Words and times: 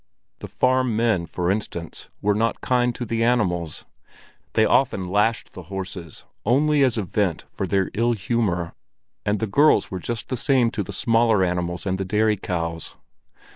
The 0.39 0.47
farm 0.47 0.95
men, 0.95 1.27
for 1.27 1.51
instance, 1.51 2.09
were 2.23 2.33
not 2.33 2.59
kind 2.59 2.95
to 2.95 3.05
the 3.05 3.23
animals. 3.23 3.85
They 4.53 4.65
often 4.65 5.07
lashed 5.07 5.53
the 5.53 5.61
horses 5.69 6.25
only 6.43 6.83
as 6.83 6.97
a 6.97 7.03
vent 7.03 7.45
for 7.53 7.67
their 7.67 7.91
ill 7.93 8.13
humor, 8.13 8.73
and 9.27 9.37
the 9.37 9.45
girls 9.45 9.91
were 9.91 9.99
just 9.99 10.29
the 10.29 10.37
same 10.37 10.71
to 10.71 10.81
the 10.81 10.91
smaller 10.91 11.43
animals 11.43 11.85
and 11.85 11.99
the 11.99 12.03
dairy 12.05 12.35
cows. 12.35 12.95